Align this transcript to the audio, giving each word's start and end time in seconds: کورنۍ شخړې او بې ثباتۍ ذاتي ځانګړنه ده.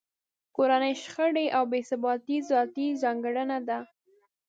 کورنۍ 0.55 0.93
شخړې 1.03 1.45
او 1.57 1.63
بې 1.71 1.79
ثباتۍ 1.89 2.37
ذاتي 2.51 2.87
ځانګړنه 3.03 3.57
ده. 3.67 3.79